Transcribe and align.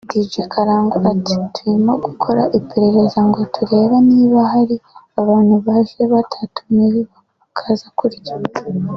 Dr 0.13 0.45
Karangwa 0.53 0.97
ati 1.15 1.35
“Turimo 1.55 1.93
gukora 2.05 2.41
iperereza 2.59 3.19
ngo 3.29 3.39
turebe 3.55 3.95
niba 4.09 4.39
hari 4.53 4.75
abantu 5.21 5.55
baje 5.65 6.01
batatumiwe 6.13 6.99
bakaza 7.11 7.87
kurya 7.97 8.33